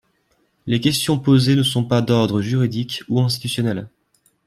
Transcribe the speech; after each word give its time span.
Les 0.65 0.81
questions 0.81 1.19
posées 1.19 1.55
ne 1.55 1.61
sont 1.61 1.83
pas 1.83 2.01
d’ordre 2.01 2.41
juridique 2.41 3.03
ou 3.07 3.19
institutionnel. 3.21 3.87